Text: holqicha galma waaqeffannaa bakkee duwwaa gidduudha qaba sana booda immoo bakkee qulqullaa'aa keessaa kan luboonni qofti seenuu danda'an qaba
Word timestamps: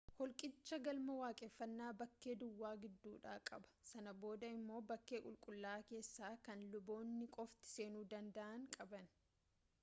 holqicha 0.19 0.77
galma 0.85 1.17
waaqeffannaa 1.23 1.91
bakkee 1.99 2.33
duwwaa 2.43 2.71
gidduudha 2.85 3.35
qaba 3.49 3.67
sana 3.91 4.15
booda 4.23 4.51
immoo 4.57 4.81
bakkee 4.93 5.21
qulqullaa'aa 5.27 5.85
keessaa 5.93 6.33
kan 6.49 6.67
luboonni 6.73 7.31
qofti 7.39 7.73
seenuu 7.75 8.05
danda'an 8.17 8.67
qaba 8.79 9.05